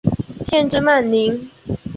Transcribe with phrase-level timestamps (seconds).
[0.47, 1.47] 县治曼宁。